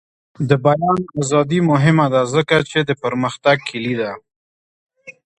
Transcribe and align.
د 0.49 0.51
بیان 0.65 0.99
ازادي 1.21 1.59
مهمه 1.71 2.05
ده 2.13 2.21
ځکه 2.33 2.55
چې 2.69 2.79
د 2.89 2.91
پرمختګ 3.03 3.57
کلي 3.69 3.95
ده. 4.01 4.11